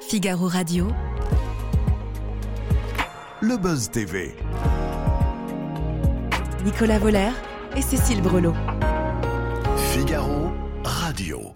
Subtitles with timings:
[0.00, 0.88] Figaro Radio.
[3.40, 4.34] Le Buzz TV.
[6.64, 7.30] Nicolas Voller
[7.76, 8.54] et Cécile Brelot.
[9.92, 10.50] Figaro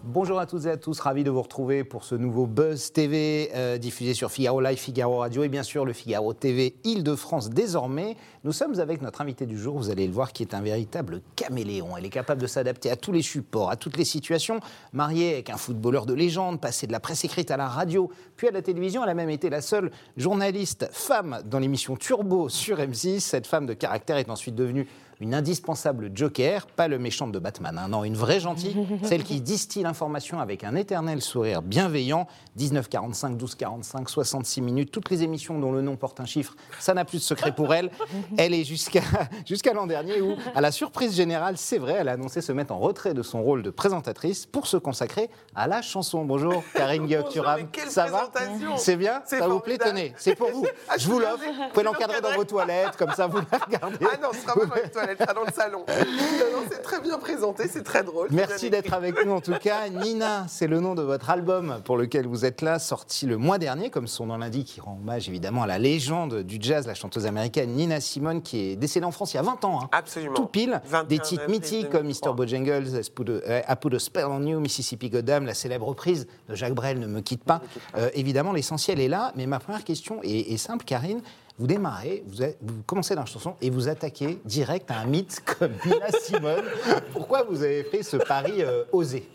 [0.02, 3.48] Bonjour à toutes et à tous, ravi de vous retrouver pour ce nouveau Buzz TV
[3.55, 8.17] euh, diffusé sur Figaro Live, Figaro Radio et bien sûr le Figaro TV Île-de-France désormais.
[8.43, 11.23] Nous sommes avec notre invité du jour, vous allez le voir, qui est un véritable
[11.37, 11.97] caméléon.
[11.97, 14.59] Elle est capable de s'adapter à tous les supports, à toutes les situations.
[14.93, 18.48] Mariée avec un footballeur de légende, passée de la presse écrite à la radio, puis
[18.48, 22.78] à la télévision, elle a même été la seule journaliste femme dans l'émission Turbo sur
[22.78, 23.20] M6.
[23.20, 24.89] Cette femme de caractère est ensuite devenue
[25.23, 29.41] une indispensable joker, pas le méchant de Batman, hein, non, une vraie gentille, celle qui
[29.41, 32.27] distille l'information avec un éternel sourire bienveillant.
[32.56, 37.05] 1945, 1245, 66 minutes, toutes les émissions dont le nom porte un chiffre, ça n'a
[37.05, 37.91] plus de secret pour elle.
[38.37, 39.03] Elle est jusqu'à
[39.47, 42.73] jusqu'à l'an dernier où, à la surprise générale, c'est vrai, elle a annoncé se mettre
[42.73, 46.25] en retrait de son rôle de présentatrice pour se consacrer à la chanson.
[46.25, 47.69] Bonjour, Karine Guillaume-Turam.
[47.89, 49.78] Ça va présentation C'est bien Ça vous plaît.
[49.78, 50.67] Tenez, c'est pour vous.
[50.89, 51.45] Ah, Je vous l'offre.
[51.45, 54.06] Vous pouvez l'encadrer dans vos toilettes, comme ça vous la regardez.
[54.12, 55.85] Ah non, ce sera pas dans les toilettes, dans le salon.
[56.71, 58.29] C'est très bien présenté, c'est très drôle.
[58.31, 59.89] Merci d'être avec nous en tout cas.
[59.91, 63.59] Nina, c'est le nom de votre album pour lequel vous êtes là, sorti le mois
[63.59, 66.95] dernier, comme son nom l'indique, qui rend hommage évidemment à la légende du jazz, la
[66.95, 69.81] chanteuse américaine Nina Simone, qui est décédée en France il y a 20 ans.
[69.83, 69.89] hein.
[69.93, 70.35] Absolument.
[70.35, 72.33] Tout pile, 21 des titres mythiques comme Mr.
[72.33, 72.33] 2003.
[72.35, 76.27] Bojangles, I Put a- I Put a Spell on You, Mississippi Goddam, la célèbre reprise
[76.49, 77.61] de Jacques Brel, Ne me quitte pas.
[77.97, 81.21] Euh, évidemment, l'essentiel est là, mais ma première question est, est simple, Karine.
[81.58, 85.72] Vous démarrez, vous, commencez dans la chanson et vous attaquez direct à un mythe comme
[85.84, 86.65] Nina Simone.
[87.12, 89.28] Pourquoi vous avez fait ce pari euh, osé?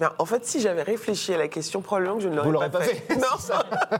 [0.00, 2.52] Eh en fait, si j'avais réfléchi à la question, probablement que je ne l'aurais Vous
[2.52, 3.26] l'aurez pas, pas fait, Non.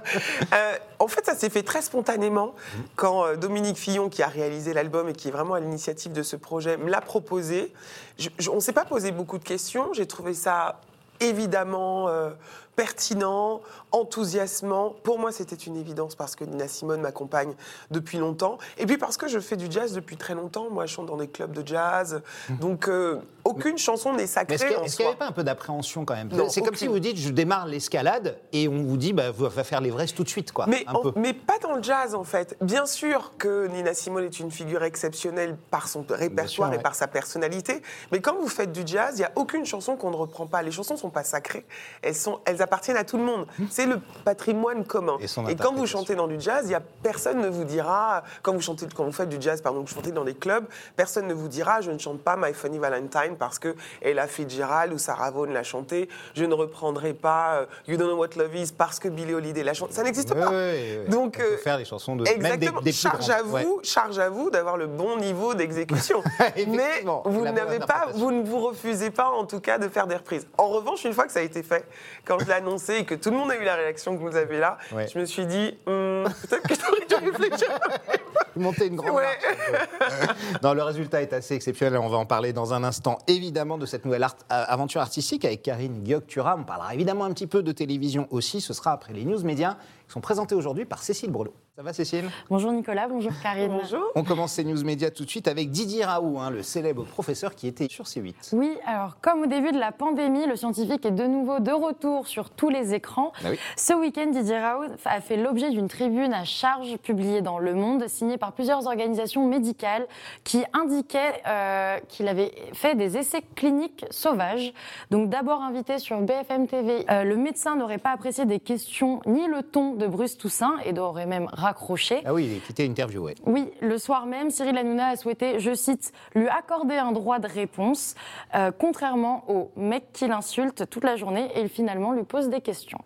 [0.53, 2.55] Euh, en fait, ça s'est fait très spontanément
[2.97, 6.23] quand euh, Dominique Fillon, qui a réalisé l'album et qui est vraiment à l'initiative de
[6.25, 7.73] ce projet, me l'a proposé.
[8.19, 9.93] Je- je- on ne s'est pas posé beaucoup de questions.
[9.93, 10.81] J'ai trouvé ça
[11.21, 12.31] évidemment euh,
[12.77, 13.61] pertinent,
[13.93, 14.95] enthousiasmant.
[15.03, 17.55] Pour moi, c'était une évidence parce que Nina Simone m'accompagne
[17.91, 18.59] depuis longtemps.
[18.79, 20.71] Et puis parce que je fais du jazz depuis très longtemps.
[20.71, 22.23] Moi, je chante dans des clubs de jazz.
[22.61, 25.13] Donc, euh, aucune chanson n'est sacrée Est-ce qu'il en est-ce qu'il n'y soi.
[25.13, 28.39] avait pas un peu d'appréhension quand même C'est comme si vous dites, je démarre l'escalade
[28.53, 30.53] et on vous dit, bah, va faire l'Everest tout de suite.
[30.53, 31.13] Quoi, Mais, un en- peu.
[31.17, 32.57] mais pas dans le jazz, en fait.
[32.61, 36.77] Bien sûr que Nina Simone est une figure exceptionnelle par son répertoire sûr, ouais.
[36.77, 37.83] et par sa personnalité.
[38.13, 40.63] Mais quand vous faites du jazz, il n'y a aucune chanson qu'on ne reprend pas.
[40.63, 41.67] Les chansons ne sont pas sacrées.
[42.03, 43.47] Elles, sont, elles appartiennent à tout le monde.
[43.71, 45.19] C'est le patrimoine commun.
[45.49, 48.53] Et quand vous chantez dans du jazz, il y a personne ne vous dira, quand
[48.53, 50.65] vous, chantez, quand vous faites du jazz, pardon, vous chantez dans des clubs,
[50.97, 54.93] personne ne vous dira, je ne chante pas My Funny Valentine parce que Ella Fitzgerald
[54.93, 56.09] ou Sarah Vaughan l'a chanté.
[56.35, 59.63] Je ne reprendrai pas euh, You Don't Know What Love Is parce que Billie Holiday
[59.63, 59.93] l'a chanté.
[59.95, 60.49] Ça n'existe pas.
[60.51, 61.05] ouais, ouais.
[61.09, 62.81] Donc, euh, faire des chansons de même des, Exactement.
[62.81, 63.67] des charge à vous, Ouais.
[63.83, 66.23] charge à vous d'avoir le bon niveau d'exécution.
[66.69, 70.17] Mais vous n'avez pas, vous ne vous refusez pas en tout cas de faire des
[70.17, 70.47] reprises.
[70.59, 71.87] En revanche, une fois que ça a été fait,
[72.25, 74.37] quand je l'ai annoncé et que tout le monde a eu la réaction que vous
[74.37, 75.07] avez là, Ouais.
[75.13, 77.69] je me suis dit Hum, peut-être que j'aurais dû réfléchir.
[78.57, 79.25] Monter une grande Ouais.
[79.25, 80.29] marche.
[80.63, 81.99] non, le résultat est assez exceptionnel.
[82.01, 85.63] On va en parler dans un instant, évidemment, de cette nouvelle euh, aventure artistique avec
[85.63, 86.61] Karine Guillaume-Turam.
[86.61, 88.61] On parlera évidemment un petit peu de télévision aussi.
[88.61, 89.75] Ce sera après les news médias
[90.07, 91.55] qui sont présentés aujourd'hui par Cécile Brelot.
[91.77, 92.31] Ça va, Cécile?
[92.51, 93.73] Bonjour Nicolas, bonjour Karine.
[93.73, 94.05] Bonjour.
[94.15, 97.57] On commence ces news médias tout de suite avec Didier Raoult, hein, le célèbre professeur
[97.57, 98.51] qui était sur C8.
[98.53, 102.29] Oui, alors comme au début de la pandémie, le scientifique est de nouveau de retour
[102.29, 103.33] sur tous les écrans.
[103.45, 103.59] Ah oui.
[103.77, 108.07] Ce week-end, Didier Raoult a fait l'objet d'une tribune à charge publiée dans Le Monde,
[108.07, 110.07] signée par plusieurs organisations médicales
[110.45, 114.73] qui indiquaient euh, qu'il avait fait des essais cliniques sauvages.
[115.11, 119.49] Donc d'abord invité sur BFM TV, euh, le médecin n'aurait pas apprécié des questions ni
[119.49, 122.23] le ton de Bruce Toussaint et aurait même raccroché.
[122.25, 123.35] Ah oui, il est quitté interview, ouais.
[123.45, 127.49] Oui, le soir même, Cyril Hanouna a souhaité, je cite, lui accorder un droit de
[127.49, 128.15] réponse,
[128.55, 132.61] euh, contrairement au mec qui l'insulte toute la journée et il finalement lui pose des
[132.61, 133.01] questions.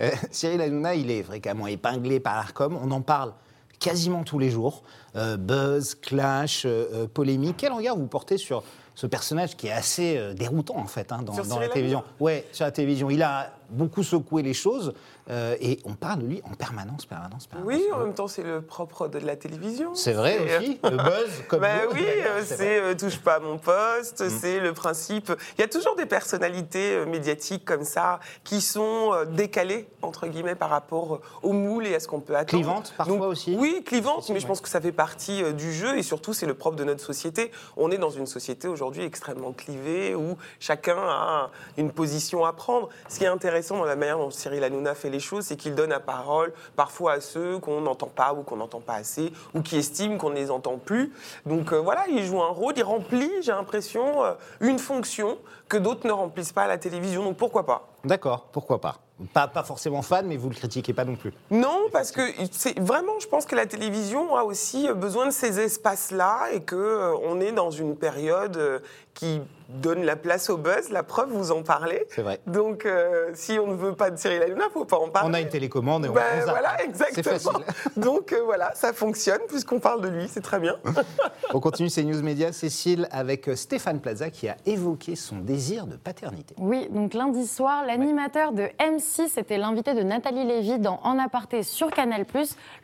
[0.00, 2.78] Euh, Cyril Hanouna, il est fréquemment épinglé par l'ARCOM.
[2.82, 3.32] On en parle
[3.78, 4.82] quasiment tous les jours.
[5.16, 7.56] Euh, buzz, clash, euh, polémique.
[7.58, 8.62] Quel regard vous portez sur
[8.94, 12.02] ce personnage qui est assez euh, déroutant, en fait, hein, dans, Sur dans la télévision?
[12.20, 13.10] Ouais, sur la télévision.
[13.10, 14.94] Il a beaucoup secoué les choses.
[15.30, 17.68] Euh, et on parle de lui en permanence, permanence, permanence.
[17.76, 19.94] Oui, en même temps, c'est le propre de la télévision.
[19.94, 23.58] C'est vrai aussi, le buzz, comme Bah oui, euh, c'est euh, touche pas à mon
[23.58, 24.30] poste, Mm.
[24.40, 25.32] c'est le principe.
[25.56, 30.26] Il y a toujours des personnalités euh, médiatiques comme ça qui sont euh, décalées entre
[30.26, 32.48] guillemets par rapport euh, au moule et à ce qu'on peut attendre.
[32.62, 35.72] Clivantes, parfois aussi Oui, clivantes, Aussi, mais je pense que ça fait partie euh, du
[35.72, 37.50] jeu et surtout c'est le propre de notre société.
[37.76, 42.88] On est dans une société aujourd'hui extrêmement clivée où chacun a une position à prendre.
[43.08, 45.74] Ce qui est intéressant dans la manière dont Cyril Hanouna fait les choses, c'est qu'il
[45.74, 49.62] donne la parole parfois à ceux qu'on n'entend pas ou qu'on n'entend pas assez ou
[49.62, 51.12] qui estiment qu'on ne les entend plus.
[51.46, 55.38] Donc euh, voilà, il joue un rôle, il remplit, j'ai l'impression, euh, une fonction
[55.68, 57.24] que d'autres ne remplissent pas à la télévision.
[57.24, 57.88] Donc pourquoi pas?
[58.04, 58.96] D'accord, pourquoi pas?
[59.32, 61.32] pas Pas forcément fan, mais vous le critiquez pas non plus.
[61.50, 62.22] Non, parce que
[62.52, 66.76] c'est vraiment, je pense que la télévision a aussi besoin de ces espaces-là et que
[66.76, 68.78] euh, on est dans une période euh,
[69.14, 70.90] qui donne la place au buzz.
[70.90, 72.04] La preuve, vous en parlez.
[72.08, 72.40] C'est vrai.
[72.46, 75.28] Donc, euh, si on ne veut pas de Cyril Hanouna, faut pas en parler.
[75.30, 76.48] On a une télécommande et on, Ben, on zappe.
[76.50, 77.34] voilà, C'est exactement.
[77.38, 77.92] facile.
[78.02, 80.76] Donc euh, voilà, ça fonctionne puisqu'on parle de lui, c'est très bien.
[81.54, 85.86] On continue ces news médias, Cécile, avec euh, Stéphane Plaza qui a évoqué son désir
[85.86, 86.54] de paternité.
[86.58, 91.62] Oui, donc lundi soir, l'animateur de M6 était l'invité de Nathalie Lévy dans En aparté
[91.62, 92.24] sur Canal+.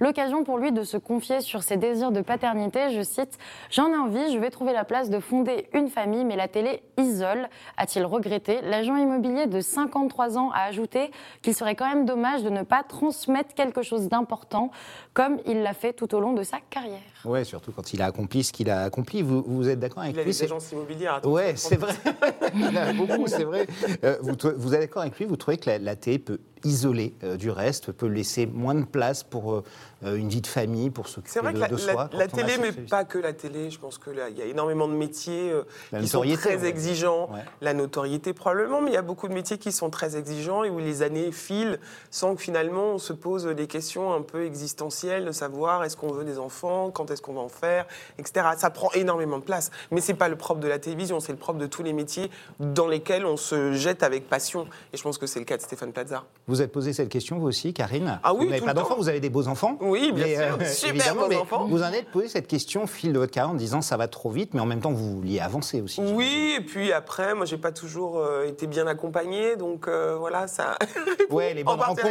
[0.01, 2.91] L'occasion pour lui de se confier sur ses désirs de paternité.
[2.95, 3.39] Je cite
[3.71, 6.74] J'en ai envie, je vais trouver la place de fonder une famille, mais la télé
[6.99, 8.61] isole, a-t-il regretté.
[8.62, 11.11] L'agent immobilier de 53 ans a ajouté
[11.43, 14.71] qu'il serait quand même dommage de ne pas transmettre quelque chose d'important,
[15.12, 16.99] comme il l'a fait tout au long de sa carrière.
[17.25, 19.23] Ouais, surtout quand il a accompli ce qu'il a accompli.
[19.23, 21.21] Vous, vous êtes d'accord avec Il a lui les c'est- agences immobilières.
[21.25, 21.93] Ouais, c'est vrai.
[22.55, 23.67] Il a beaucoup, c'est vrai.
[24.05, 27.14] Euh, vous, vous êtes d'accord avec lui Vous trouvez que la, la télé peut isoler
[27.22, 29.62] euh, du reste, peut laisser moins de place pour euh,
[30.05, 32.20] euh, une vie de famille, pour s'occuper de, la, de la- soi la quand on
[32.20, 33.70] a télé, mais pas que la télé.
[33.70, 35.52] Je pense qu'il y a énormément de métiers
[35.93, 36.69] La qui sont très ouais.
[36.69, 37.31] exigeants.
[37.32, 37.40] Ouais.
[37.61, 40.70] La notoriété probablement, mais il y a beaucoup de métiers qui sont très exigeants et
[40.70, 41.78] où les années filent
[42.11, 46.12] sans que finalement on se pose des questions un peu existentielles de savoir est-ce qu'on
[46.12, 47.87] veut des enfants, quand est-ce qu'on va en faire,
[48.19, 48.46] etc.
[48.56, 49.70] Ça prend énormément de place.
[49.90, 52.31] Mais c'est pas le propre de la télévision, c'est le propre de tous les métiers
[52.61, 54.66] dans lesquels on se jette avec passion.
[54.93, 56.25] Et je pense que c'est le cas de Stéphane Plaza.
[56.46, 59.09] Vous êtes posé cette question, vous aussi, Karine Ah oui, Vous n'avez pas d'enfants, vous
[59.09, 60.59] avez des beaux enfants Oui, bien Mais, sûr.
[60.61, 60.65] euh,
[60.95, 61.67] Super beaux mais enfants.
[61.67, 64.09] Vous en êtes posé cette question au fil de votre carrière en disant ça va
[64.09, 66.01] trop vite, mais en même temps vous vouliez avancer aussi.
[66.01, 70.47] Oui, et puis après, moi, j'ai pas toujours euh, été bien accompagnée, donc euh, voilà,
[70.47, 70.77] ça.
[71.31, 72.03] Ouais, les bonnes rencontres.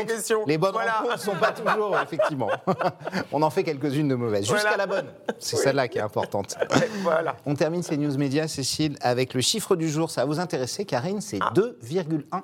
[0.48, 0.94] Les bonnes Voilà.
[0.94, 2.50] rencontres sont pas toujours, effectivement.
[3.32, 4.46] On en fait quelques-unes de mauvaises.
[4.46, 4.78] Jusqu'à Voilà.
[4.78, 5.06] la bonne.
[5.40, 6.56] C'est celle-là qui est importante.
[7.04, 7.36] voilà.
[7.46, 10.10] On termine ces news médias, Cécile, avec le chiffre du jour.
[10.12, 11.52] Ça va vous intéresser, Karine, c'est Ah.
[11.56, 12.42] 2,1.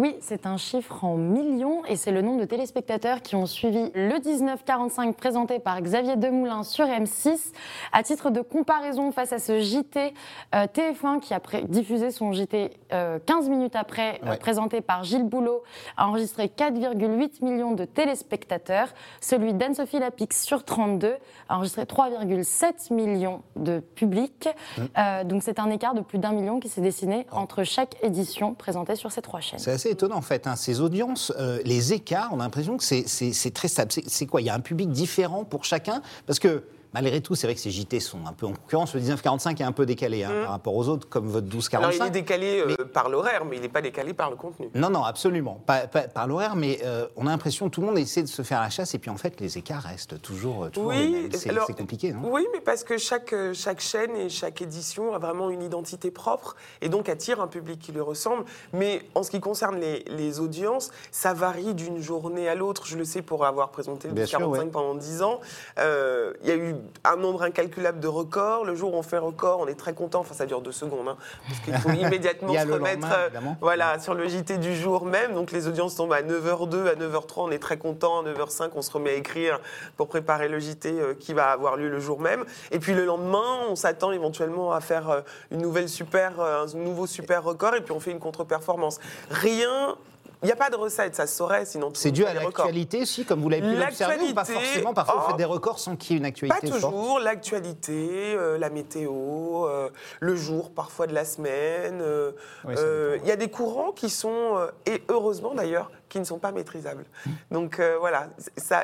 [0.00, 3.90] Oui, c'est un chiffre en millions et c'est le nombre de téléspectateurs qui ont suivi
[3.94, 7.52] le 1945 présenté par Xavier Demoulin sur M6.
[7.92, 10.14] À titre de comparaison face à ce JT,
[10.54, 15.28] euh, TF1 qui a diffusé son JT euh, 15 minutes après, euh, présenté par Gilles
[15.28, 15.64] Boulot,
[15.98, 18.88] a enregistré 4,8 millions de téléspectateurs.
[19.20, 21.16] Celui d'Anne-Sophie Lapix sur 32
[21.50, 24.48] a enregistré 3,7 millions de public.
[24.96, 28.54] Euh, donc c'est un écart de plus d'un million qui s'est dessiné entre chaque édition
[28.54, 29.58] présentée sur ces trois chaînes.
[29.58, 30.46] C'est assez étonnant, en fait.
[30.46, 30.56] hein.
[30.56, 33.90] Ces audiences, euh, les écarts, on a l'impression que c'est- très stable.
[34.06, 34.40] C'est quoi?
[34.40, 36.02] Il y a un public différent pour chacun?
[36.26, 36.62] Parce que.
[36.92, 38.94] Malgré tout, c'est vrai que ces JT sont un peu en concurrence.
[38.94, 41.92] Le 1945 est un peu décalé hein, par rapport aux autres, comme votre 1245.
[41.92, 42.00] Mm.
[42.00, 44.68] Alors, il est décalé euh, par l'horaire, mais il n'est pas décalé par le contenu.
[44.74, 45.62] Non, non, absolument.
[45.66, 48.28] Pas, pas- par l'horaire, mais euh, on a l'impression que tout le monde essaie de
[48.28, 51.28] se faire la chasse et puis en fait, les écarts restent toujours, euh, toujours Oui.
[51.32, 55.50] C'est compliqué, non Oui, mais parce que chaque, chaque chaîne et chaque édition a vraiment
[55.50, 58.44] une identité propre et donc attire un public qui lui ressemble.
[58.72, 62.86] Mais en ce qui concerne les, les audiences, ça varie d'une journée à l'autre.
[62.86, 64.70] Je le sais pour avoir présenté le Bien sûr, 45 ouais.
[64.70, 65.40] pendant 10 ans.
[65.78, 66.74] Euh, Il y a eu
[67.04, 68.64] un nombre incalculable de records.
[68.64, 70.20] Le jour où on fait record, on est très content.
[70.20, 71.16] Enfin, ça dure deux secondes, hein,
[71.48, 73.28] parce qu'il faut immédiatement se remettre euh,
[73.60, 75.34] voilà, sur le JT du jour même.
[75.34, 78.20] Donc les audiences tombent à 9h02, à 9h03, on est très content.
[78.20, 79.60] À 9h05, on se remet à écrire
[79.96, 82.44] pour préparer le JT euh, qui va avoir lieu le jour même.
[82.70, 85.20] Et puis le lendemain, on s'attend éventuellement à faire euh,
[85.50, 88.98] une nouvelle super, un nouveau super record et puis on fait une contre-performance.
[89.30, 89.96] Rien.
[90.42, 93.02] Il n'y a pas de recette, ça se saurait, sinon tout C'est dû à l'actualité
[93.02, 95.78] aussi, comme vous l'avez pu l'observer, ou pas forcément Parfois, vous oh, faites des records
[95.78, 97.20] sans qu'il y ait une actualité Pas toujours.
[97.20, 102.00] L'actualité, euh, la météo, euh, le jour parfois de la semaine.
[102.00, 102.32] euh,
[102.64, 102.74] Oui.
[103.22, 104.56] Il y a des courants qui sont,
[104.86, 107.04] et heureusement d'ailleurs, qui ne sont pas maîtrisables.
[107.50, 108.26] Donc euh, voilà,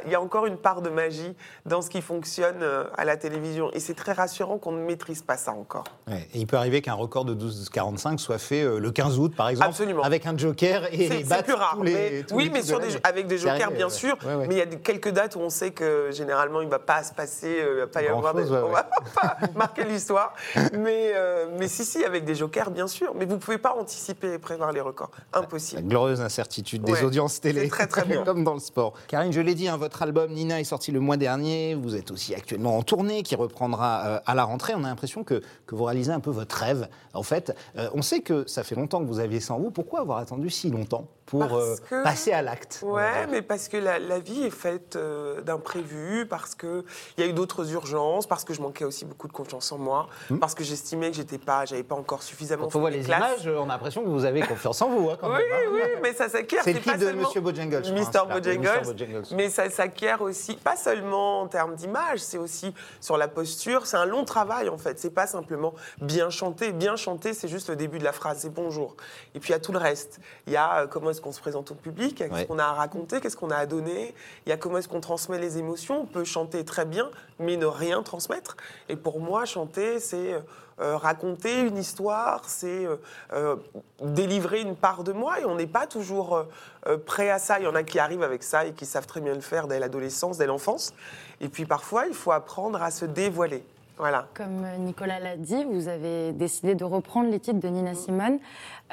[0.07, 1.35] il y a encore une part de magie
[1.67, 3.71] dans ce qui fonctionne euh, à la télévision.
[3.75, 5.85] Et c'est très rassurant qu'on ne maîtrise pas ça encore.
[6.09, 9.35] Ouais, et il peut arriver qu'un record de 12-45 soit fait euh, le 15 août,
[9.37, 10.03] par exemple, Absolument.
[10.03, 11.75] avec un joker et C'est plus rare.
[11.77, 14.17] tous les, mais- tous oui, les mais sur de des- avec des jokers, bien sûr.
[14.25, 14.47] Ouais, ouais.
[14.47, 16.79] Mais il y a des- quelques dates où on sait que généralement il ne va
[16.79, 19.85] pas se passer, il va pas y avoir des, Grand-chose, ouais, on va pas marquer
[19.85, 20.33] l'histoire.
[20.73, 23.13] Mais, euh, mais si, si, avec des jokers, bien sûr.
[23.17, 25.11] Mais vous ne pouvez pas anticiper et prévoir les records.
[25.35, 25.83] La Impossible.
[25.83, 27.63] glorieuse incertitude des Ouais, audiences télé.
[27.63, 28.25] c'est très, très bien.
[28.25, 28.95] Comme dans le sport.
[29.09, 31.75] Karine, je l'ai dit, hein, votre album Nina est sorti le mois dernier.
[31.75, 34.75] Vous êtes aussi actuellement en tournée qui reprendra euh, à la rentrée.
[34.77, 36.89] On a l'impression que, que vous réalisez un peu votre rêve.
[37.15, 39.71] En fait, euh, on sait que ça fait longtemps que vous aviez ça en vous.
[39.71, 41.09] Pourquoi avoir attendu si longtemps?
[41.27, 44.97] Pour euh, que- passer à l'acte Ouais, mais parce que la, la vie est faite
[44.97, 46.85] euh, d'imprévus, parce qu'il
[47.19, 50.09] y a eu d'autres urgences, parce que je manquais aussi beaucoup de confiance en moi,
[50.41, 52.71] parce que j'estimais que j'étais pas, j'avais pas encore suffisamment Hmm.
[52.71, 53.43] Quand on voit les classes.
[53.43, 55.11] images, on a l'impression que vous avez confiance en vous.
[55.11, 55.71] hein, quand Oui, même, hein.
[55.73, 56.63] oui, mais ça s'acquiert.
[56.65, 57.83] C'est le clip de Monsieur Bojangles.
[57.93, 58.27] Mr.
[58.33, 59.23] Bojangles.
[59.35, 63.87] Mais ça s'acquiert aussi, pas seulement en termes d'image, c'est aussi sur la posture.
[63.87, 64.99] C'est un long travail, en fait.
[65.01, 66.73] C'est pas simplement bien chanter.
[66.73, 68.97] Bien chanter, c'est juste le début de la phrase, c'est bonjour.
[69.35, 70.21] Et puis il y a tout le reste.
[70.47, 72.47] Il y a euh, comment est-ce qu'on se présente au public, qu'est-ce Ouais.
[72.47, 74.15] qu'on a à raconter, qu'est-ce qu'on a à donner.
[74.45, 76.03] Il y a comment est-ce qu'on transmet les émotions.
[76.03, 78.57] On peut chanter très bien, mais ne rien transmettre.
[78.91, 80.35] Et pour moi, chanter, c'est
[80.79, 82.97] euh, raconter une histoire, c'est euh,
[83.33, 83.57] euh,
[84.03, 85.41] délivrer une part de moi.
[85.41, 86.45] Et on n'est pas toujours euh,
[86.87, 87.59] euh, prêt à ça.
[87.59, 89.69] Il y en a qui arrivent avec ça et qui savent très bien le faire
[89.69, 90.93] dès l'adolescence, dès l'enfance.
[91.41, 93.65] Et puis parfois, il faut apprendre à se dévoiler.
[93.99, 94.29] Voilà.
[94.35, 98.39] Comme Nicolas l'a dit, vous avez décidé de reprendre les titres de Nina Simone.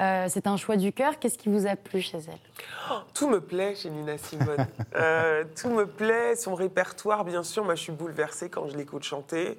[0.00, 1.18] Euh, c'est un choix du cœur.
[1.18, 2.96] Qu'est-ce qui vous a plu chez elle?
[3.12, 4.66] Tout me plaît chez Nina Simone.
[4.96, 7.64] Euh, tout me plaît, son répertoire, bien sûr.
[7.64, 9.58] Moi, je suis bouleversée quand je l'écoute chanter.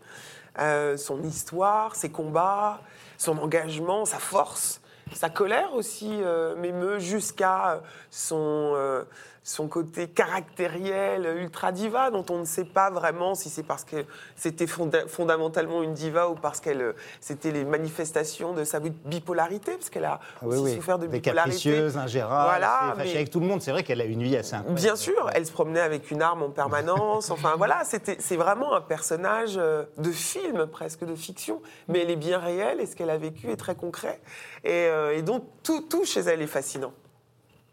[0.59, 2.79] Euh, son histoire, ses combats,
[3.17, 4.79] son engagement, sa force,
[5.13, 9.03] sa colère aussi euh, m'émeut jusqu'à son, euh,
[9.47, 14.03] son côté caractériel, ultra diva, dont on ne sait pas vraiment si c'est parce que
[14.35, 19.73] c'était fonda- fondamentalement une diva ou parce qu'elle euh, c'était les manifestations de sa bipolarité,
[19.73, 20.75] parce qu'elle a Ah oui, aussi oui.
[20.75, 21.51] souffert de Des bipolarité.
[21.51, 23.61] capricieuses, ingérables, Voilà, fâchée mais- avec tout le monde.
[23.61, 24.81] C'est vrai qu'elle a une vie assez incroyable.
[24.81, 27.29] Bien sûr, elle se promenait avec une arme en permanence.
[27.29, 31.61] Enfin voilà, c'est vraiment un personnage euh, de film, presque de fiction.
[31.87, 34.19] Mais elle est bien réelle et ce qu'elle a vécu est très concret.
[34.63, 36.93] Et, euh, et donc tout, tout chez elle est fascinant.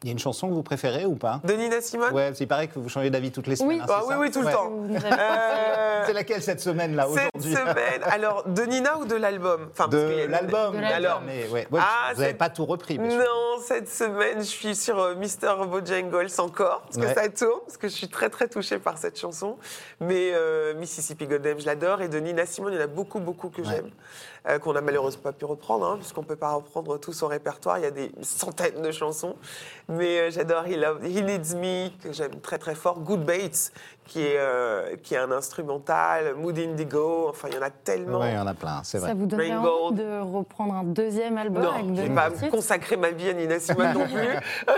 [0.02, 1.40] Il y a une chanson que vous préférez ou pas?
[1.44, 2.12] De Nina Simone?
[2.12, 3.78] Ouais, il paraît que vous changez d'avis toutes les semaines.
[3.78, 3.80] Oui.
[3.82, 4.72] hein, Ah c'est oui, ça oui, tout le temps.
[5.18, 7.54] Euh, C'est laquelle cette semaine-là, cette aujourd'hui?
[7.54, 9.68] semaine, alors de Nina ou de l'album?
[9.70, 10.74] Enfin, De l'album.
[10.80, 11.22] L'album.
[11.24, 12.98] Mais ouais, ouais, Ah, vous n'avez pas tout repris.
[12.98, 15.66] Non, cette semaine, je suis sur euh, Mr.
[15.68, 17.14] Bojangles encore, parce que Ouais.
[17.14, 19.56] ça tourne, parce que je suis très très touchée par cette chanson.
[20.00, 22.02] Mais euh, Mississippi Goddam, je l'adore.
[22.02, 23.90] Et de Nina Simone, il y en a beaucoup, beaucoup que j'aime,
[24.48, 27.28] euh, qu'on n'a malheureusement pas pu reprendre, hein, puisqu'on ne peut pas reprendre tout son
[27.28, 27.78] répertoire.
[27.78, 29.36] Il y a des centaines de chansons.
[29.88, 32.98] Mais euh, j'adore He, Love- He Needs Me, que j'aime très très fort.
[33.00, 33.72] Good Bates,
[34.06, 36.34] qui est, euh, qui est un instrumental.
[36.34, 38.20] Mood Indigo, enfin, il y en a tellement.
[38.20, 39.08] Ouais, il y en a plein, c'est vrai.
[39.10, 39.86] Ça vous donnerait Rainbow.
[39.86, 43.10] envie de reprendre un deuxième album avec Non, je de vais pas titres consacrer ma
[43.10, 44.28] vie à Nina Simone non plus.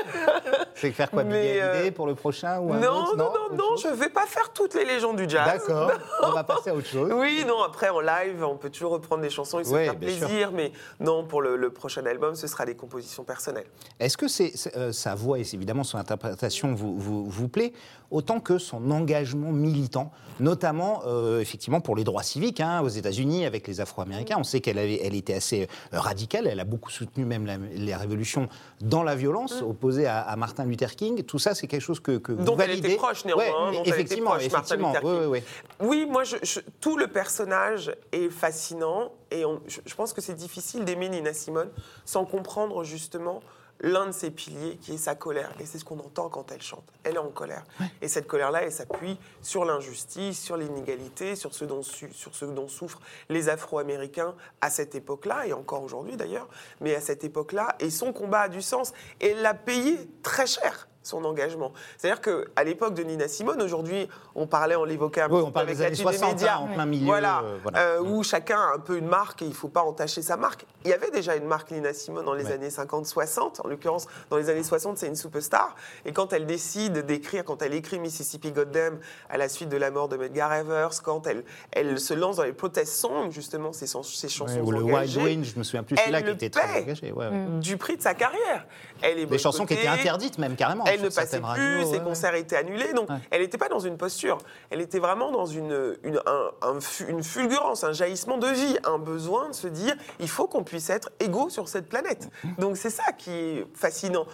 [0.74, 3.32] C'est faire quoi, Mais, Big euh, Hallyday pour le prochain ou un Non, autre non,
[3.50, 5.46] non, non, je ne vais pas faire toutes les légendes du jazz.
[5.46, 5.92] D'accord,
[6.22, 7.10] on va passer à autre chose.
[7.14, 9.96] Oui, non, après en live, on peut toujours reprendre des chansons et se Ouais, sûr.
[9.96, 13.66] plaisir, mais non, pour le, le prochain album, ce sera des compositions personnelles.
[14.00, 17.72] Est-ce que c'est, euh, sa voix et évidemment son interprétation vous, vous, vous plaît
[18.10, 23.44] autant que son engagement militant, notamment euh, effectivement pour les droits civiques hein, aux États-Unis
[23.46, 24.36] avec les Afro-Américains?
[24.38, 27.94] On sait qu'elle elle était assez euh, radicale, elle a beaucoup soutenu même la- les
[27.94, 28.48] révolutions
[28.80, 31.22] dans la violence, opposée à, à Martin Luther King.
[31.24, 32.44] Tout ça, c'est quelque chose que, que vous.
[32.44, 34.92] Dont elle était proche, néanmoins, Ouais, hein, dont elle était effectivement, proche, Martin effectivement.
[34.92, 35.26] Luther King.
[35.30, 35.44] ouais.
[35.80, 40.20] Oui, moi, je- je- tout le personnage est fascinant et on- je, je pense que
[40.20, 41.70] c'est difficile d'aimer Nina Simone
[42.04, 43.40] sans comprendre justement
[43.80, 45.50] l'un de ses piliers qui est sa colère.
[45.58, 46.84] Et c'est ce qu'on entend quand elle chante.
[47.02, 47.64] Elle est en colère.
[48.00, 52.44] Et cette colère-là, elle s'appuie sur l'injustice, sur l'inégalité, sur ce dont, su- sur ce
[52.44, 56.48] dont souffrent les Afro-Américains à cette époque-là, et encore aujourd'hui d'ailleurs,
[56.80, 57.74] mais à cette époque-là.
[57.80, 58.92] Et son combat a du sens.
[59.20, 61.72] Et elle l'a payé très cher son engagement.
[61.96, 65.66] C'est-à-dire qu'à l'époque de Nina Simone, aujourd'hui, on parlait, on l'évoquait un Oui, on parle
[65.66, 66.56] avec des années télé 60, médias.
[66.56, 67.04] hein, en plein milieu.
[67.06, 67.78] Voilà, euh, voilà.
[67.78, 70.36] euh, où chacun a un peu une marque et il ne faut pas entacher sa
[70.36, 70.64] marque.
[70.84, 72.52] Il y avait déjà une marque Nina Simone dans les Ouais.
[72.52, 73.60] années 50-60.
[73.64, 75.76] En l'occurrence, dans les années 60, c'est une superstar.
[76.04, 79.90] Et quand elle décide d'écrire, quand elle écrit Mississippi Goddam à la suite de la
[79.90, 83.86] mort de Medgar Evers, quand elle, elle se lance dans les protest songs, justement, ces,
[83.86, 87.12] chansons Ouais, ou le Wild Wind, je me souviens plus, celui-là qui était très engagé.
[87.12, 87.30] ouais.
[87.30, 87.60] Mm.
[87.60, 88.66] du prix de sa carrière.
[89.02, 90.84] Elle est Des chansons qui étaient interdites même carrément.
[90.86, 92.92] Elle elle ne passait plus, radios, ses ouais, concerts étaient annulés.
[92.92, 93.16] Donc, Ouais.
[93.30, 94.38] elle n'était pas dans une posture.
[94.70, 98.78] Elle était vraiment dans une, une, un- un fu- une fulgurance, un jaillissement de vie,
[98.84, 102.28] un besoin de se dire il faut qu'on puisse être égaux sur cette planète.
[102.58, 104.26] Donc, c'est ça qui est fascinant.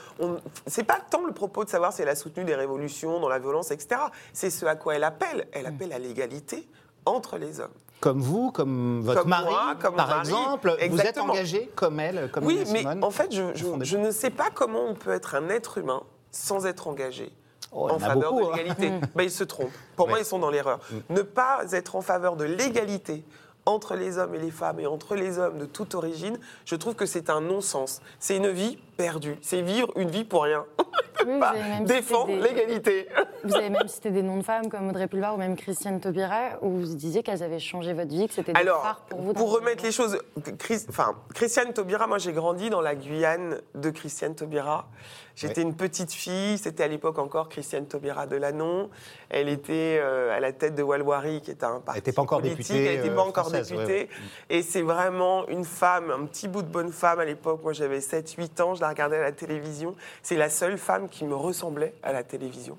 [0.67, 3.39] C'est pas tant le propos de savoir si elle a soutenu des révolutions dans la
[3.39, 4.01] violence, etc.
[4.33, 5.49] C'est ce à quoi elle appelle.
[5.53, 6.69] Elle appelle à l'égalité
[7.07, 7.71] entre les hommes.
[8.01, 10.75] Comme vous, comme votre Comme mari, moi, comme par mari, exemple.
[10.89, 14.49] Vous êtes engagé comme elle, comme Oui, mais Simone en fait, je ne sais pas
[14.55, 17.33] comment on peut être un être humain sans être engagé.
[17.73, 18.57] Oh, en faveur beaucoup, de hein.
[18.57, 18.93] l'égalité.
[19.15, 19.71] Ben, ils se trompent.
[19.97, 20.81] Pour moi, ils sont dans l'erreur.
[21.09, 23.25] Ne pas être en faveur de l'égalité
[23.67, 26.95] entre les hommes et les femmes et entre les hommes de toute origine, je trouve
[26.95, 28.01] que c'est un non-sens.
[28.19, 29.39] C'est une vie perdue.
[29.43, 30.65] C'est vivre une vie pour rien.
[31.27, 33.09] Oui, défendre des- l'égalité.
[33.45, 36.59] Vous avez même cité des noms de femmes comme Audrey Pulvar ou même Christiane Taubira,
[36.63, 39.33] où vous disiez qu'elles avaient changé votre vie, que c'était des Alors, phares pour vous.
[39.33, 40.19] pour remettre les choses,
[40.59, 44.89] Chris- enfin, Christiane Taubira, moi j'ai grandi dans la Guyane de Christiane Taubira.
[45.37, 48.91] J'étais une petite fille, c'était à l'époque encore Christiane Taubira de Lannon.
[49.31, 52.41] Elle était euh, à la tête de Walwari, qui est un parti était pas encore
[52.41, 52.59] politique.
[52.69, 54.09] députée, Elle n'était euh, pas encore française, ouais, députée.
[54.51, 57.61] Et c'est vraiment une femme, un petit bout de bonne femme à l'époque.
[57.63, 59.95] Moi j'avais 7-8 ans, je la regardais à la télévision.
[60.23, 62.79] C'est la seule femme qui me ressemblait à la télévision.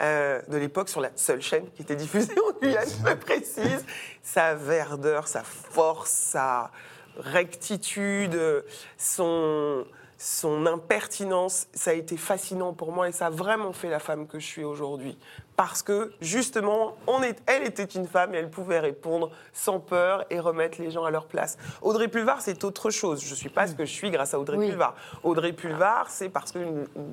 [0.00, 3.84] Euh, de l'époque sur la seule chaîne qui était diffusée en Guyane, je précise.
[4.22, 6.72] Sa verdeur, sa force, sa
[7.16, 8.64] rectitude,
[8.98, 9.84] son,
[10.18, 14.26] son impertinence, ça a été fascinant pour moi et ça a vraiment fait la femme
[14.26, 15.16] que je suis aujourd'hui.
[15.56, 20.24] Parce que justement, on est, elle était une femme et elle pouvait répondre sans peur
[20.30, 21.56] et remettre les gens à leur place.
[21.80, 23.22] Audrey Pulvar, c'est autre chose.
[23.24, 24.70] Je ne suis pas ce que je suis grâce à Audrey Oui.
[24.70, 24.94] Pulvar.
[25.22, 26.58] Audrey Pulvar, c'est parce que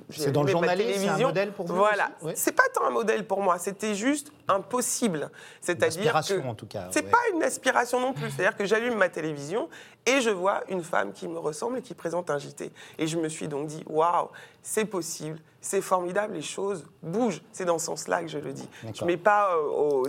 [0.10, 2.10] j'ai C'est dans le journalisme, c'est un modèle pour vous Voilà.
[2.34, 5.30] C'est pas tant un modèle pour moi, c'était juste impossible.
[5.62, 7.12] C'est-à-dire aspiration, que en tout cas, C'est ouais.
[7.12, 8.32] pas une aspiration non plus.
[8.32, 9.70] C'est-à-dire que j'allume ma télévision
[10.06, 12.72] et je vois une femme qui me ressemble et qui présente un JT.
[12.98, 14.30] Et je me suis donc dit, waouh,
[14.62, 17.42] c'est possible, c'est formidable, les choses bougent.
[17.52, 18.68] C'est dans ce sens-là que je le dis.
[18.96, 20.04] Je mets pas euh,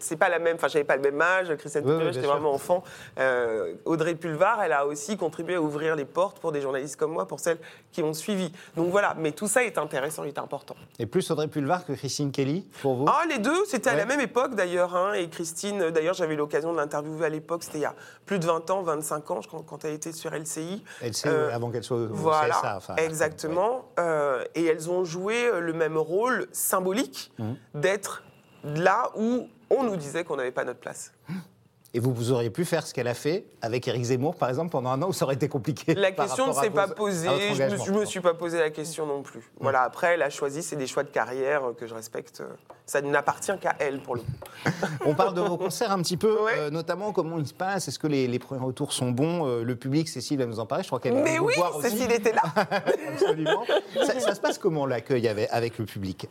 [0.00, 0.56] c'est pas la même.
[0.56, 1.54] Enfin, j'avais pas le même âge.
[1.56, 2.82] Christiane Oui, j'étais vraiment enfant.
[3.18, 7.12] Euh, Audrey Pulvar, elle a aussi contribué à ouvrir les portes pour des journalistes comme
[7.12, 7.58] moi, pour celles
[7.92, 8.50] qui ont suivi.
[8.76, 9.14] Donc voilà.
[9.18, 10.74] Mais tout ça est intéressant, est important.
[10.98, 13.04] Et plus Audrey Pulvar que Christine Kelly, pour vous?
[13.06, 14.96] Ah, les deux, c'était à la même époque d'ailleurs.
[14.96, 17.94] hein, et Christine, euh, d'ailleurs, j'avais l'occasion de l'interviewer à l'époque, c'était il y a
[18.24, 20.82] plus de 20 ans, 25 ans, je crois, quand elle était sur LCI.
[21.12, 22.76] Sait, Euh, avant qu'elle soit au Voilà, CSA.
[22.78, 23.84] enfin, exactement.
[23.98, 27.56] Euh, et elles ont joué euh, le même rôle symbolique Mhm.
[27.74, 28.22] d'être
[28.64, 31.12] là où on nous disait qu'on n'avait pas notre place.
[31.96, 34.70] Et vous, vous auriez pu faire ce qu'elle a fait avec Éric Zemmour, par exemple,
[34.72, 37.62] pendant un an, où ça aurait été compliqué La question ne s'est pas posée, je
[37.62, 39.48] me, je me suis pas posé la question non plus.
[39.60, 42.42] Voilà, après, elle a choisi, c'est des choix de carrière que je respecte.
[42.84, 44.26] Ça n'appartient qu'à elle, pour le coup.
[45.06, 46.52] On parle de vos concerts un petit peu, Ouais.
[46.58, 47.86] euh, notamment comment ils se passent.
[47.86, 49.46] Est-ce que les, les premiers retours sont bons?
[49.46, 50.82] Euh, Le public, Cécile va nous en parler.
[50.82, 51.90] Je crois qu'elle va Mais oui, voir aussi.
[51.90, 52.42] Cécile était là.
[53.12, 53.62] Absolument.
[54.04, 56.28] ça, ça se passe comment l'accueil avec, avec le public?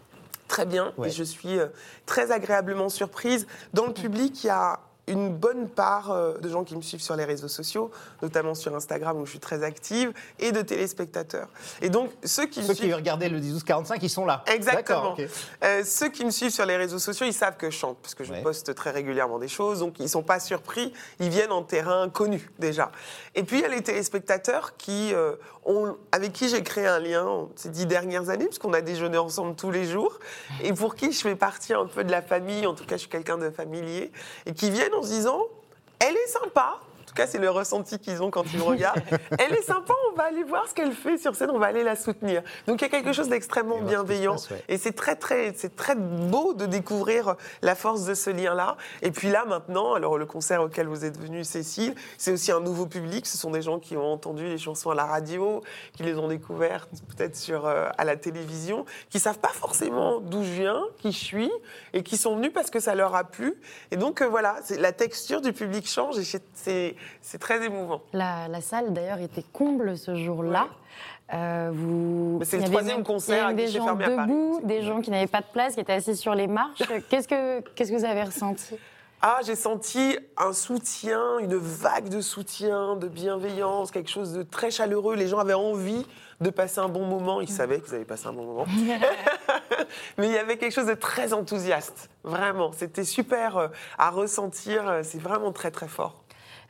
[0.50, 1.08] Très bien Ouais.
[1.08, 1.67] et je suis euh,
[2.05, 3.48] très agréablement surprise.
[3.74, 7.01] Dans le public, il y a une bonne part euh, de gens qui me suivent
[7.01, 11.48] sur les réseaux sociaux, notamment sur Instagram où je suis très active, et de téléspectateurs.
[11.81, 12.96] Et donc, ceux qui me Ceux qui suivent...
[12.96, 14.44] regardaient le 10-12-45, ils sont là.
[14.48, 15.16] Exactement.
[15.63, 18.16] Euh, ceux qui me suivent sur les réseaux sociaux, ils savent que je chante, parce
[18.16, 18.42] que je Ouais.
[18.42, 22.09] poste très régulièrement des choses, donc ils ne sont pas surpris, ils viennent en terrain
[22.09, 22.92] connu déjà.
[23.35, 25.35] Et puis il y a les téléspectateurs qui, euh,
[26.11, 29.71] avec qui j'ai créé un lien ces dix dernières années, puisqu'on a déjeuné ensemble tous
[29.71, 30.19] les jours,
[30.61, 33.01] et pour qui je fais partie un peu de la famille, en tout cas je
[33.01, 34.11] suis quelqu'un de familier,
[34.45, 35.41] et qui viennent en se disant,
[35.99, 36.79] elle est sympa.
[37.13, 38.99] En tout cas, c'est le ressenti qu'ils ont quand ils me regardent.
[39.37, 41.83] Elle est sympa, on va aller voir ce qu'elle fait sur scène, on va aller
[41.83, 42.41] la soutenir.
[42.65, 44.31] Donc il y a quelque chose d'extrêmement bienveillant.
[44.31, 44.63] passe, ouais.
[44.67, 48.77] Et c'est très, très, c'est très beau de découvrir la force de ce lien-là.
[49.03, 52.61] Et puis là, maintenant, alors le concert auquel vous êtes venue, Cécile, c'est aussi un
[52.61, 53.27] nouveau public.
[53.27, 55.61] Ce sont des gens qui ont entendu les chansons à la radio,
[55.95, 60.43] qui les ont découvertes peut-être sur, euh, à la télévision, qui savent pas forcément d'où
[60.43, 61.51] je viens, qui je suis,
[61.93, 63.53] et qui sont venus parce que ça leur a plu.
[63.91, 66.23] Et donc euh, voilà, la texture du public change et
[66.55, 68.01] c'est- c'est très émouvant.
[68.13, 70.68] La, la salle, d'ailleurs, était comble ce jour-là.
[71.33, 72.39] Euh, vous...
[72.44, 75.09] C'est le avait troisième même- concert Il y avait des gens debout, des gens qui
[75.09, 76.83] n'avaient pas de place, qui étaient assis sur les marches.
[77.09, 78.75] Qu'est-ce que, qu'est-ce que vous avez ressenti?
[79.25, 84.70] Ah, j'ai senti un soutien, une vague de soutien, de bienveillance, quelque chose de très
[84.70, 85.16] chaleureux.
[85.16, 86.05] Les gens avaient envie
[86.42, 87.39] de passer un bon moment.
[87.39, 88.66] Ils savaient qu'ils avaient passé un bon moment.
[90.18, 92.09] Mais il y avait quelque chose de très enthousiaste.
[92.25, 92.74] Vraiment.
[92.74, 95.00] C'était super euh, à ressentir.
[95.03, 96.23] C'est vraiment très, très fort.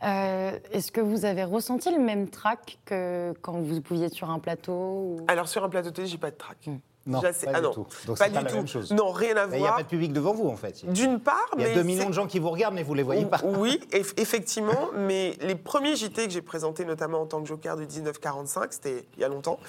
[0.04, 4.30] Euh, Est-ce que vous avez ressenti le même trac que quand vous pouviez être sur
[4.30, 6.58] un plateau ou- Alors, sur un plateau télé, j'ai pas de trac.
[6.68, 6.76] Mm.
[7.06, 7.88] Non, pas ah du non, tout.
[8.08, 8.56] Donc pas c'est pas du la tout.
[8.58, 8.92] même chose.
[8.94, 9.76] Non, rien à Il n'y a voir.
[9.76, 10.86] pas de public devant vous, en fait.
[10.90, 12.84] D'une part, Il y a mais 2 c'est- millions de gens qui vous regardent, mais
[12.84, 13.40] vous les voyez pas.
[13.44, 17.76] Oui, eff- effectivement, mais les premiers JT que j'ai présentés, notamment en tant que joker
[17.76, 19.60] de 1945, c'était il y a longtemps,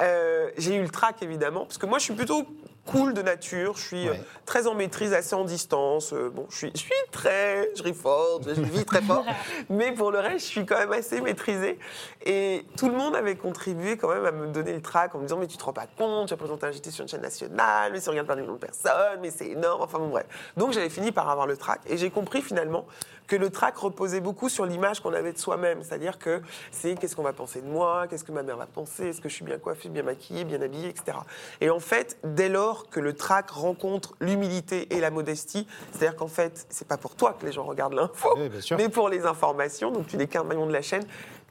[0.00, 2.44] euh, j'ai eu le trac évidemment, parce que moi je suis plutôt
[2.86, 4.20] cool de nature, je suis euh, Ouais.
[4.46, 7.92] très en maîtrise, assez en distance, euh, bon, je suis, je suis très, je ris
[7.92, 9.26] fort, je vis très fort,
[9.68, 11.78] mais pour le reste, je suis quand même assez maîtrisée.
[12.24, 15.24] Et tout le monde avait contribué quand même à me donner le trac en me
[15.24, 17.22] disant, mais tu te rends pas compte, tu as présenté un JT sur une chaîne
[17.22, 20.08] nationale, mais si on regarde par des millions de personnes, mais c'est énorme, enfin bon
[20.08, 20.26] bref.
[20.56, 22.86] Donc j'avais fini par avoir le trac, et j'ai compris finalement
[23.26, 25.82] que le trac reposait beaucoup sur l'image qu'on avait de soi-même.
[25.82, 26.40] C'est-à-dire que
[26.72, 29.28] c'est qu'est-ce qu'on va penser de moi, qu'est-ce que ma mère va penser, est-ce que
[29.28, 31.18] je suis bien coiffée, bien maquillée, bien habillée, etc.
[31.60, 36.28] Et en fait, dès lors que le trac rencontre l'humilité et la modestie, c'est-à-dire qu'en
[36.28, 39.90] fait, c'est pas pour toi que les gens regardent l'info, Oui, mais pour les informations,
[39.90, 41.04] donc tu n'es qu'un maillon de la chaîne,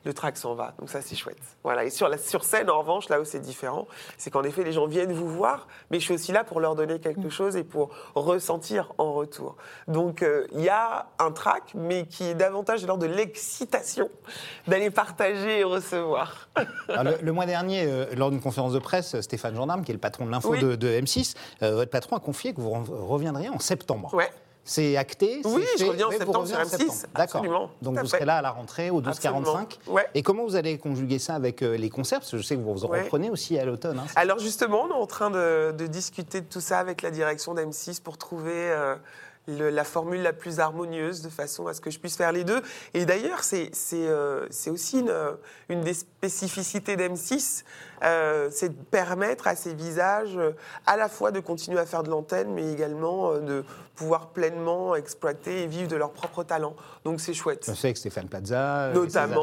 [0.08, 0.74] le trac s'en va.
[0.80, 1.38] Donc ça, c'est chouette.
[1.64, 1.84] Voilà.
[1.84, 4.72] Et sur, la, sur scène, en revanche, là où c'est différent, c'est qu'en effet, les
[4.72, 7.64] gens viennent vous voir, mais je suis aussi là pour leur donner quelque chose et
[7.64, 9.56] pour ressentir en retour.
[9.88, 14.10] Donc euh, il y a un trac, mais qui est davantage de l'ordre de l'excitation
[14.68, 16.48] d'aller partager et recevoir.
[16.90, 19.94] Alors, le, le mois dernier, euh, lors d'une conférence de presse, Stéphane Gendarme, qui est
[19.94, 20.60] le patron de l'info Oui.
[20.60, 24.14] de, de M6, euh, votre patron a confié que vous re- reviendriez en septembre.
[24.14, 24.30] Ouais.
[24.70, 26.94] C'est acté c'est Oui, je reviens en septembre sur en M6, septembre.
[27.16, 27.70] D'accord.
[27.82, 29.08] Donc vous serez là à la rentrée au 12-45.
[29.10, 29.68] Absolument.
[29.88, 30.06] Ouais.
[30.14, 32.20] Et comment vous allez conjuguer ça avec euh, les concerts?
[32.20, 33.04] Parce que je sais que vous vous Ouais.
[33.04, 33.98] reprenez aussi à l'automne.
[34.00, 34.06] hein.
[34.18, 37.54] Alors justement, on est en train de, de discuter de tout ça avec la direction
[37.56, 38.96] d'M6 pour trouver euh,
[39.48, 42.44] le- la formule la plus harmonieuse de façon à ce que je puisse faire les
[42.44, 42.62] deux.
[42.94, 45.14] Et d'ailleurs, c'est euh, aussi une,
[45.70, 47.64] une des spécificités d'M6,
[48.04, 50.52] euh, c'est de permettre à ces visages euh,
[50.86, 54.96] à la fois de continuer à faire de l'antenne, mais également euh, de pouvoir pleinement
[54.96, 56.76] exploiter et vivre de leur propre talent.
[57.04, 57.66] Donc c'est chouette.
[57.68, 59.34] Je sais que Stéphane Plaza, euh, Notamment,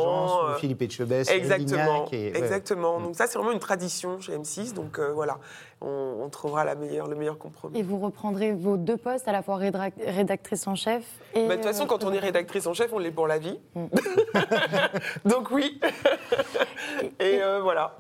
[0.45, 2.99] agences, euh, Philippe Etchebest, Exactement, Lignac et- ouais, exactement.
[2.99, 3.03] ouais.
[3.05, 4.73] Donc ça, c'est vraiment une tradition chez M6.
[4.75, 5.39] Donc euh, voilà,
[5.85, 7.79] on, on trouvera la meilleure, le meilleur compromis.
[7.79, 11.03] Et vous reprendrez vos deux postes, à la fois rédactrice en chef
[11.35, 11.47] et.
[11.47, 13.39] Bah, De toute façon, euh, quand on est rédactrice en chef, on l'est pour la
[13.39, 13.59] vie.
[13.75, 13.87] Mm.
[15.29, 15.81] Donc oui.
[17.21, 17.97] Et euh, voilà.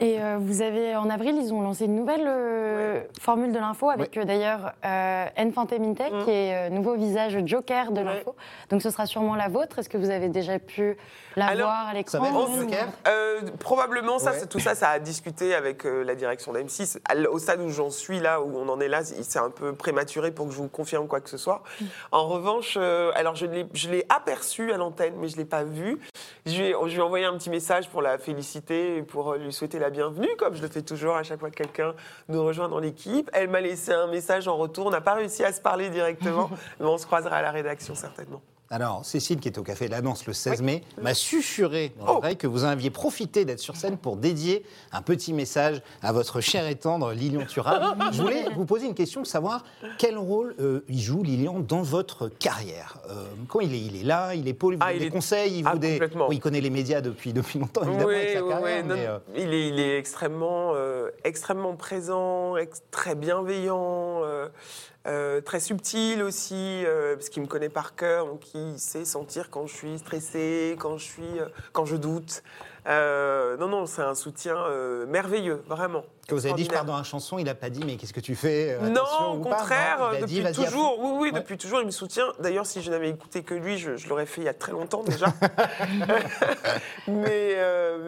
[0.00, 3.90] Et euh, vous avez, en avril, ils ont lancé une nouvelle euh, formule de l'info
[3.90, 6.24] avec euh, d'ailleurs euh, Enfante Minte, Mm.
[6.24, 8.04] qui est nouveau visage joker de Ouais.
[8.04, 8.36] l'info.
[8.70, 9.80] Donc ce sera sûrement la vôtre.
[9.80, 10.96] Est-ce que vous avez déjà pu
[11.38, 14.38] la Alors, voir à l'écran ça va être On- le Joker Euh, probablement, ça, Ouais.
[14.40, 16.98] c'est- tout ça, ça a discuté avec euh, la direction d'M6.
[17.08, 19.50] À l- Au stade où j'en suis là, où on en est là, c'est un
[19.50, 21.62] peu prématuré pour que je vous confirme quoi que ce soit.
[22.12, 25.98] En revanche, euh, alors je l'ai- aperçu à l'antenne, mais je ne l'ai pas vu.
[26.46, 29.34] Je lui, ai, je lui ai envoyé un petit message pour la féliciter et pour
[29.34, 31.94] lui souhaiter la bienvenue, comme je le fais toujours à chaque fois que quelqu'un
[32.28, 33.30] nous rejoint dans l'équipe.
[33.32, 34.86] Elle m'a laissé un message en retour.
[34.86, 37.94] On n'a pas réussi à se parler directement, mais on se croisera à la rédaction
[37.94, 38.40] certainement.
[38.70, 42.18] Alors, Cécile, qui est au Café de la Danse le 16 mai, m'a susurré dans
[42.18, 42.22] Oh.
[42.38, 46.66] que vous aviez profité d'être sur scène pour dédier un petit message à votre chère
[46.66, 47.96] et tendre Lilian Thuram.
[48.12, 49.64] Je voulais vous poser une question savoir
[49.96, 52.98] quel rôle euh, il joue, Lilian, dans votre carrière.
[53.08, 53.78] Euh, comment il est?
[53.80, 55.72] Il est là, il est pôle, il vous Ah, il des est- conseils, il, Ah,
[55.72, 55.98] vous des-.
[56.28, 58.82] Oui, il connaît les médias depuis, depuis longtemps, évidemment, avec sa carrière.
[58.82, 64.20] oui, non, mais, euh, il, est, il est extrêmement, euh, extrêmement présent, ex- très bienveillant,
[65.08, 69.48] euh, très subtil aussi, euh, parce qu'il me connaît par cœur, donc il sait sentir
[69.48, 72.42] quand je suis stressée, quand je, suis, euh, quand je doute.
[72.86, 74.56] Non, non, c'est un soutien
[75.08, 76.04] merveilleux, vraiment.
[76.26, 78.14] que vous avez dit, je pars dans la chanson, il n'a pas dit, mais qu'est-ce
[78.14, 81.40] que tu fais Non, au pas contraire, Non, depuis dit, toujours, oui, oui, Ouais.
[81.40, 82.32] depuis toujours, il me soutient.
[82.38, 84.72] D'ailleurs, si je n'avais écouté que lui, je, je l'aurais fait il y a très
[84.72, 85.26] longtemps déjà.
[87.08, 87.56] mais,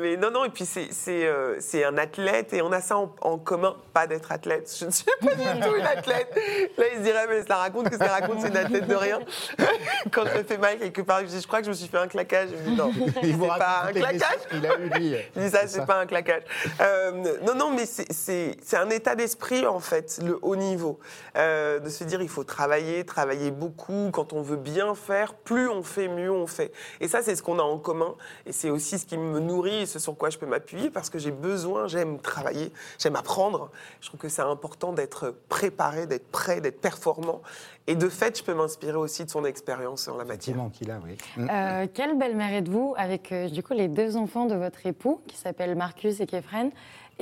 [0.01, 3.77] mais non, non, et puis c'est un athlète et on a ça en, en commun,
[3.93, 4.75] pas d'être athlète.
[4.79, 6.35] Je ne suis pas du tout une athlète.
[6.79, 9.21] Là, il se dirait, mais ça raconte, qu'est-ce qu'elle raconte, c'est une athlète de rien.
[10.13, 11.89] Quand je me fais mal quelque part, je, dis, je crois que je me suis
[11.89, 12.49] fait un claquage.
[12.51, 14.49] Je me dis, non, Il c'est pas un claquage.
[14.51, 15.17] qu'il a eu, lui.
[15.37, 16.43] Je dis ça, c'est pas un claquage.
[16.81, 17.13] Euh,
[17.47, 20.99] non, non, mais c'est un état d'esprit, en fait, le haut niveau.
[21.37, 24.11] Euh, de se dire, il faut travailler, travailler beaucoup.
[24.13, 26.73] Quand on veut bien faire, plus on fait, mieux on fait.
[27.01, 28.15] Et ça, c'est ce qu'on a en commun.
[28.47, 31.11] Et c'est aussi ce qui me nourrit et ce sur quoi je peux m'appuyer parce
[31.11, 33.71] que j'ai besoin, j'aime travailler, j'aime apprendre.
[34.01, 37.41] Je trouve que c'est important d'être préparé, d'être prêt, d'être performant.
[37.87, 40.57] Et de fait, je peux m'inspirer aussi de son expérience en la matière.
[40.57, 41.17] Effectivement, qu'il a, oui.
[41.37, 41.49] Mm.
[41.51, 45.37] Euh, quelle belle-mère êtes-vous avec euh, du coup les deux enfants de votre époux qui
[45.37, 46.71] s'appellent Marcus et Kefren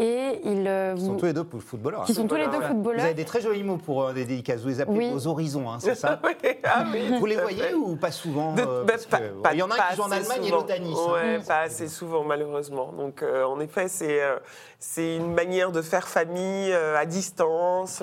[0.00, 2.04] et ils euh, Ils sont vous- tous les deux footballeurs.
[2.04, 2.68] qui sont tous les deux Voilà.
[2.68, 3.04] Vous footballeurs.
[3.06, 4.60] avez des très jolis mots pour euh, des dédicaces.
[4.60, 5.10] Vous les appelez Oui.
[5.12, 6.30] vos horizons, hein, c'est ça Oui,
[6.62, 7.74] ah oui, Vous les voyez fait.
[7.74, 9.76] ou pas souvent De- euh, bah, parce pas- que, bon, pas- Il y en a
[9.76, 10.56] pas qui jouent en Allemagne et souvent.
[10.58, 10.96] l'autre à Nice.
[11.12, 11.42] Ouais, hein.
[11.48, 12.92] pas assez souvent, malheureusement.
[12.92, 14.36] Donc, euh, en effet, c'est euh,
[14.78, 18.00] c'est une manière de faire famille euh, à distance,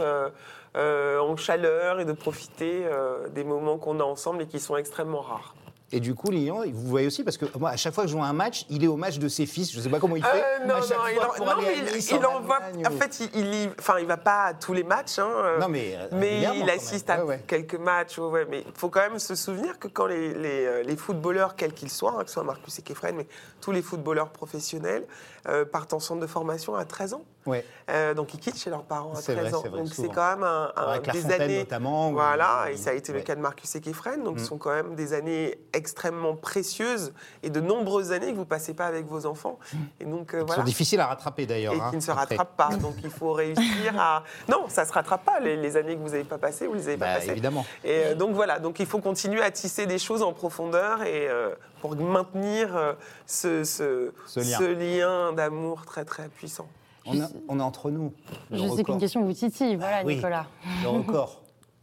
[0.76, 4.76] euh, en chaleur et de profiter euh, des moments qu'on a ensemble et qui sont
[4.76, 5.56] extrêmement rares.
[5.92, 8.16] Et du coup, Lilian, vous voyez aussi, parce que moi, à chaque fois que je
[8.18, 9.72] joue un match, il est au match de ses fils.
[9.72, 10.44] Je ne sais pas comment il fait.
[10.62, 12.28] Euh, non, chaque non, il, en- non, mais il- en.
[12.28, 15.20] Allemagne, En ou- fait, il, enfin, il va pas à tous les matchs.
[15.20, 17.44] hein, Non, mais, il assiste à Ouais, ouais.
[17.48, 18.18] quelques matchs.
[18.18, 21.74] ouais, mais il faut quand même se souvenir que quand les, les, les footballeurs, quels
[21.74, 23.28] qu'ils soient, hein, que ce soit Marcus et Kefren, mais
[23.62, 25.06] tous les footballeurs professionnels,
[25.48, 27.24] euh, partent en centre de formation à 13 ans.
[27.46, 27.64] Ouais.
[27.92, 29.60] Euh, donc ils quittent chez leurs parents à C'est 13 vrai, ans.
[29.62, 31.60] vrai, donc c'est quand même un, un- Avec des années.
[31.60, 34.24] notamment, Voilà, et ça a été le cas de Marcus et Kefren.
[34.24, 34.40] Donc Mm.
[34.40, 38.74] ce sont quand même des années extrêmement précieuses et de nombreuses années que vous passez
[38.74, 39.60] pas avec vos enfants.
[40.00, 41.74] Et donc euh, voilà sont difficiles à rattraper d'ailleurs.
[41.76, 42.36] et hein, qui ne se après.
[42.36, 42.70] rattrape pas.
[42.78, 44.24] Donc il faut réussir à.
[44.50, 45.40] Non, ça ne se rattrape pas.
[45.40, 47.30] Les, les années que vous n'avez pas passées, vous ne les avez pas Bah, passées.
[47.30, 47.66] évidemment.
[47.84, 51.28] Et euh, donc voilà, donc il faut continuer à tisser des choses en profondeur et
[51.30, 52.96] euh, pour maintenir
[53.28, 54.58] ce, ce, Ce lien.
[54.58, 56.68] ce lien d'amour très très puissant.
[57.06, 58.14] On, est- on est entre nous.
[58.50, 58.86] Le Je sais record.
[58.86, 60.16] qu'une question vous titille, voilà, Oui.
[60.16, 60.48] Nicolas.
[60.84, 61.42] Le record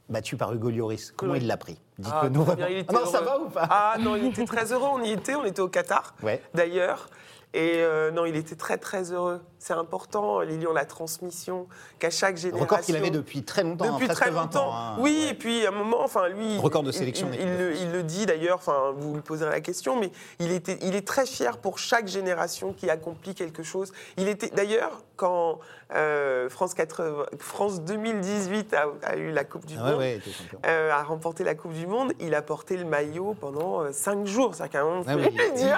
[0.08, 1.12] battu par Hugo Lloris.
[1.16, 1.38] Comment Oui.
[1.40, 2.44] il l'a pris Dites-le Ah, nous.
[2.48, 4.88] Ah non, ça va ou pas Ah non, il était très heureux.
[4.92, 6.42] On y était, on était au Qatar, Ouais.
[6.54, 7.08] d'ailleurs.
[7.54, 9.40] Et euh, non, il était très très heureux.
[9.58, 11.68] C'est important, Lilian, la transmission,
[12.00, 12.64] qu'à chaque génération.
[12.64, 14.68] record qu'il avait depuis très longtemps, hein, Depuis presque très 20 longtemps.
[14.70, 14.74] ans.
[14.74, 14.96] hein.
[14.98, 15.30] oui, Ouais.
[15.30, 17.82] et puis à un moment, enfin lui, Record de sélection Il, le, France.
[17.84, 18.56] il le dit d'ailleurs.
[18.56, 20.10] Enfin, vous lui poserez la question, mais
[20.40, 23.92] il était, il est très fier pour chaque génération qui accomplit quelque chose.
[24.16, 25.60] Il était d'ailleurs quand
[25.94, 29.98] euh, France 80, France 2018 a, a eu la Coupe du Ah Monde.
[29.98, 30.20] ouais,
[30.66, 34.26] euh, a remporté la Coupe du Monde, il a porté le maillot pendant euh, cinq
[34.26, 34.54] jours.
[34.56, 35.14] C'est-à-dire qu'à un moment, Ah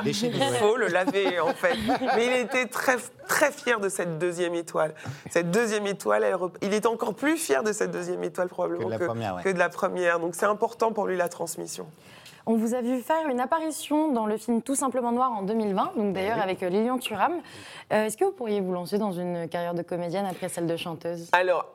[0.04, 1.63] oui, il faut le laver en fait.
[2.16, 2.96] Mais il était très,
[3.28, 4.94] très fier de cette deuxième étoile.
[5.30, 8.94] Cette deuxième étoile, elle il est encore plus fier de cette deuxième étoile probablement Que
[8.94, 9.42] de la première, ouais.
[9.42, 10.20] que de la première.
[10.20, 11.86] Donc c'est important pour lui la transmission.
[12.46, 15.92] On vous a vu faire une apparition dans le film Tout simplement noir en 2020,
[15.96, 16.42] donc d'ailleurs oui.
[16.42, 17.32] avec euh, Lilian Thuram.
[17.92, 20.76] Euh, Est-ce que vous pourriez vous lancer dans une carrière de comédienne après celle de
[20.76, 21.28] chanteuse?
[21.32, 21.66] Alors,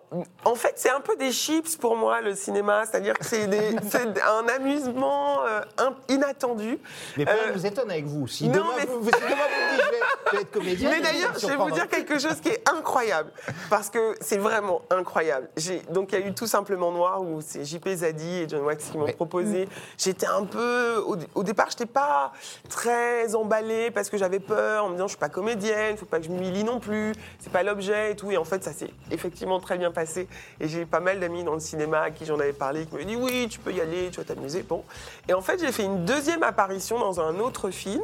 [0.45, 2.83] en fait, c'est un peu des chips pour moi, le cinéma.
[2.85, 6.77] C'est-à-dire que c'est un amusement euh, in- inattendu.
[7.17, 8.27] Mais Euh, vous étonne avec vous.
[8.27, 9.88] Si non, demain, mais- vous, si demain vous me dites
[10.31, 13.31] je je être comédien, Mais d'ailleurs, je vais vous dire quelque chose qui est incroyable,
[13.69, 15.49] parce que c'est vraiment incroyable.
[15.91, 18.85] Donc il y a eu tout simplement Noir où c'est JP Zadi et John Wax
[18.91, 19.13] qui m'ont Ouais.
[19.13, 19.67] proposé.
[19.97, 22.31] J'étais un peu, au, au départ, j'étais pas
[22.69, 26.19] très emballée parce que j'avais peur en me disant je suis pas comédienne, faut pas
[26.19, 28.31] que je m'humilie non plus, c'est pas l'objet et tout.
[28.31, 30.27] Et en fait, ça s'est effectivement très bien passé.
[30.59, 33.03] Et j'ai pas mal d'amis dans le cinéma à qui j'en avais parlé qui me
[33.03, 34.63] dit oui, tu peux y aller, tu vas t'amuser.
[34.63, 34.83] Bon.
[35.27, 38.03] Et en fait, j'ai fait une deuxième apparition dans un autre film.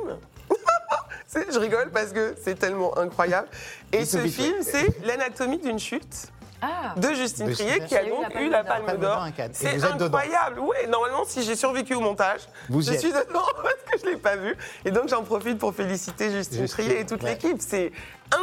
[1.33, 3.47] Je rigole parce que c'est tellement incroyable.
[3.91, 6.27] Et ce film, c'est L'anatomie d'une chute
[6.67, 10.59] Ah de Justine Trier, qui a donc eu la Palme d'Or C'est incroyable.
[10.59, 13.27] Oui, normalement, si j'ai survécu au montage, Vous je y suis êtes.
[13.27, 14.55] dedans parce que je ne l'ai pas vu.
[14.85, 17.31] Et donc, j'en profite pour féliciter Justine Justine, Trier et toute ouais.
[17.31, 17.57] l'équipe.
[17.59, 17.91] C'est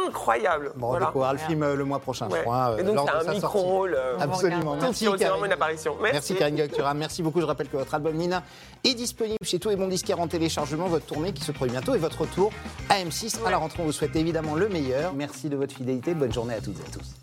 [0.07, 0.71] incroyable.
[0.75, 1.07] Bon, on Voilà.
[1.07, 2.71] découvrira le film euh, le mois prochain, je crois.
[2.71, 3.95] euh, Et donc, c'est un micro-rôle.
[3.95, 4.75] euh, Absolument.
[4.79, 5.95] Merci, une apparition.
[6.01, 6.13] Merci.
[6.13, 6.93] Merci Karine Gactura.
[6.93, 7.41] Merci beaucoup.
[7.41, 8.43] Je rappelle que votre album Nina
[8.83, 10.87] est disponible chez tous les bons disquaires en téléchargement.
[10.87, 12.51] Votre tournée qui se produit bientôt et votre retour
[12.89, 13.79] à M6 à la rentrée.
[13.81, 15.13] On vous souhaite évidemment le meilleur.
[15.13, 16.13] Merci de votre fidélité.
[16.13, 17.22] Bonne journée à toutes et à tous.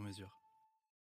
[0.01, 0.50] sur mesure.